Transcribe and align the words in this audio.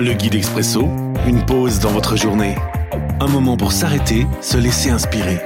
Le 0.00 0.12
guide 0.12 0.36
expresso, 0.36 0.82
une 1.26 1.44
pause 1.44 1.80
dans 1.80 1.90
votre 1.90 2.14
journée. 2.14 2.54
Un 3.18 3.26
moment 3.26 3.56
pour 3.56 3.72
s'arrêter, 3.72 4.28
se 4.40 4.56
laisser 4.56 4.90
inspirer. 4.90 5.40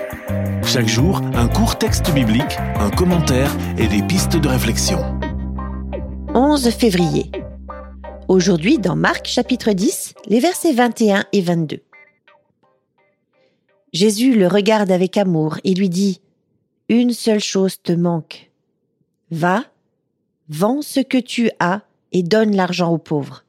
Chaque 0.62 0.88
jour, 0.88 1.22
un 1.32 1.48
court 1.48 1.78
texte 1.78 2.12
biblique, 2.12 2.58
un 2.78 2.90
commentaire 2.90 3.50
et 3.78 3.86
des 3.86 4.02
pistes 4.02 4.36
de 4.36 4.48
réflexion. 4.48 4.98
11 6.34 6.68
février. 6.68 7.30
Aujourd'hui, 8.28 8.76
dans 8.76 8.94
Marc 8.94 9.26
chapitre 9.26 9.72
10, 9.72 10.12
les 10.26 10.40
versets 10.40 10.74
21 10.74 11.24
et 11.32 11.40
22. 11.40 11.80
Jésus 13.94 14.38
le 14.38 14.48
regarde 14.48 14.92
avec 14.92 15.16
amour 15.16 15.56
et 15.64 15.72
lui 15.72 15.88
dit 15.88 16.20
Une 16.90 17.14
seule 17.14 17.40
chose 17.40 17.80
te 17.82 17.92
manque. 17.92 18.50
Va, 19.30 19.64
vends 20.50 20.82
ce 20.82 21.00
que 21.00 21.16
tu 21.16 21.50
as 21.58 21.80
et 22.12 22.22
donne 22.22 22.54
l'argent 22.54 22.92
aux 22.92 22.98
pauvres. 22.98 23.44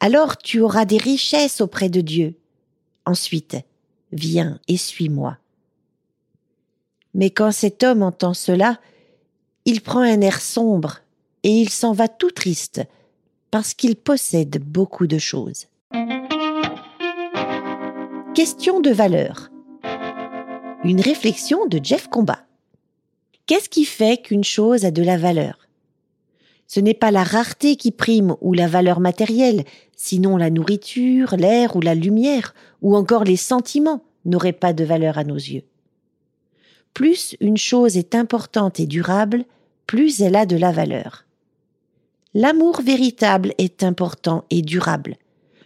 Alors 0.00 0.36
tu 0.36 0.60
auras 0.60 0.84
des 0.84 0.98
richesses 0.98 1.60
auprès 1.60 1.88
de 1.88 2.00
Dieu. 2.00 2.34
Ensuite, 3.04 3.56
viens 4.12 4.58
et 4.68 4.76
suis-moi. 4.76 5.38
Mais 7.14 7.30
quand 7.30 7.52
cet 7.52 7.82
homme 7.82 8.02
entend 8.02 8.34
cela, 8.34 8.78
il 9.64 9.80
prend 9.80 10.00
un 10.00 10.20
air 10.20 10.40
sombre 10.40 11.00
et 11.42 11.50
il 11.50 11.68
s'en 11.68 11.92
va 11.92 12.08
tout 12.08 12.30
triste 12.30 12.82
parce 13.50 13.74
qu'il 13.74 13.96
possède 13.96 14.62
beaucoup 14.64 15.06
de 15.06 15.18
choses. 15.18 15.66
Question 18.34 18.80
de 18.80 18.90
valeur. 18.90 19.50
Une 20.84 21.00
réflexion 21.00 21.66
de 21.66 21.78
Jeff 21.82 22.08
Combat. 22.08 22.44
Qu'est-ce 23.46 23.68
qui 23.68 23.84
fait 23.84 24.22
qu'une 24.22 24.44
chose 24.44 24.84
a 24.84 24.90
de 24.90 25.02
la 25.02 25.18
valeur? 25.18 25.58
Ce 26.72 26.80
n'est 26.80 26.94
pas 26.94 27.10
la 27.10 27.22
rareté 27.22 27.76
qui 27.76 27.90
prime 27.90 28.34
ou 28.40 28.54
la 28.54 28.66
valeur 28.66 28.98
matérielle, 28.98 29.64
sinon 29.94 30.38
la 30.38 30.48
nourriture, 30.48 31.36
l'air 31.36 31.76
ou 31.76 31.82
la 31.82 31.94
lumière, 31.94 32.54
ou 32.80 32.96
encore 32.96 33.24
les 33.24 33.36
sentiments 33.36 34.02
n'auraient 34.24 34.54
pas 34.54 34.72
de 34.72 34.82
valeur 34.82 35.18
à 35.18 35.24
nos 35.24 35.36
yeux. 35.36 35.64
Plus 36.94 37.36
une 37.40 37.58
chose 37.58 37.98
est 37.98 38.14
importante 38.14 38.80
et 38.80 38.86
durable, 38.86 39.44
plus 39.86 40.22
elle 40.22 40.34
a 40.34 40.46
de 40.46 40.56
la 40.56 40.72
valeur. 40.72 41.26
L'amour 42.32 42.80
véritable 42.80 43.52
est 43.58 43.82
important 43.82 44.46
et 44.48 44.62
durable, 44.62 45.18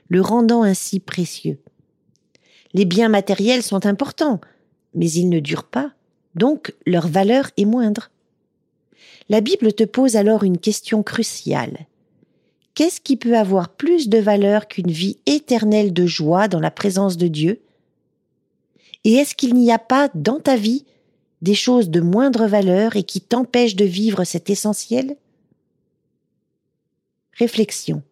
le 0.08 0.20
rendant 0.20 0.64
ainsi 0.64 0.98
précieux. 0.98 1.60
Les 2.74 2.84
biens 2.84 3.08
matériels 3.08 3.62
sont 3.62 3.86
importants, 3.86 4.40
mais 4.92 5.08
ils 5.08 5.28
ne 5.28 5.38
durent 5.38 5.70
pas 5.70 5.92
donc 6.36 6.74
leur 6.84 7.08
valeur 7.08 7.50
est 7.56 7.64
moindre. 7.64 8.10
La 9.28 9.40
Bible 9.40 9.72
te 9.72 9.84
pose 9.84 10.16
alors 10.16 10.44
une 10.44 10.58
question 10.58 11.02
cruciale. 11.02 11.86
Qu'est-ce 12.74 13.00
qui 13.00 13.16
peut 13.16 13.36
avoir 13.36 13.70
plus 13.70 14.08
de 14.08 14.18
valeur 14.18 14.68
qu'une 14.68 14.90
vie 14.90 15.18
éternelle 15.26 15.92
de 15.92 16.06
joie 16.06 16.46
dans 16.46 16.60
la 16.60 16.70
présence 16.70 17.16
de 17.16 17.26
Dieu? 17.26 17.60
Et 19.04 19.14
est-ce 19.14 19.34
qu'il 19.34 19.54
n'y 19.54 19.72
a 19.72 19.78
pas 19.78 20.10
dans 20.14 20.40
ta 20.40 20.56
vie 20.56 20.84
des 21.40 21.54
choses 21.54 21.90
de 21.90 22.00
moindre 22.00 22.46
valeur 22.46 22.96
et 22.96 23.02
qui 23.02 23.20
t'empêchent 23.20 23.76
de 23.76 23.84
vivre 23.84 24.24
cet 24.24 24.50
essentiel? 24.50 25.16
Réflexion. 27.32 28.02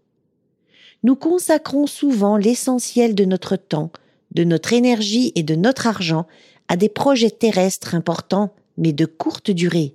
Nous 1.02 1.16
consacrons 1.16 1.86
souvent 1.86 2.38
l'essentiel 2.38 3.14
de 3.14 3.26
notre 3.26 3.56
temps, 3.56 3.90
de 4.32 4.44
notre 4.44 4.72
énergie 4.72 5.32
et 5.34 5.42
de 5.42 5.54
notre 5.54 5.86
argent 5.86 6.26
à 6.68 6.76
des 6.76 6.88
projets 6.88 7.30
terrestres 7.30 7.94
importants, 7.94 8.54
mais 8.78 8.92
de 8.92 9.04
courte 9.04 9.50
durée 9.50 9.94